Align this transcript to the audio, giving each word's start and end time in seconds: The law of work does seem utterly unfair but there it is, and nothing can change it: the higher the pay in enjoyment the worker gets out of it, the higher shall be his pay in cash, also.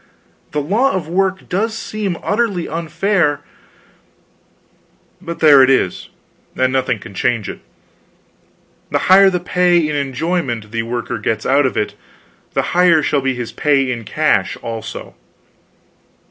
The 0.49 0.63
law 0.63 0.93
of 0.93 1.07
work 1.07 1.47
does 1.47 1.77
seem 1.77 2.17
utterly 2.23 2.67
unfair 2.67 3.41
but 5.21 5.41
there 5.41 5.61
it 5.61 5.69
is, 5.69 6.09
and 6.55 6.73
nothing 6.73 6.97
can 6.97 7.13
change 7.13 7.47
it: 7.47 7.59
the 8.89 8.97
higher 9.13 9.29
the 9.29 9.39
pay 9.39 9.77
in 9.87 9.95
enjoyment 9.95 10.71
the 10.71 10.81
worker 10.81 11.19
gets 11.19 11.45
out 11.45 11.67
of 11.67 11.77
it, 11.77 11.93
the 12.53 12.63
higher 12.73 13.03
shall 13.03 13.21
be 13.21 13.35
his 13.35 13.51
pay 13.51 13.91
in 13.91 14.03
cash, 14.03 14.57
also. 14.63 15.13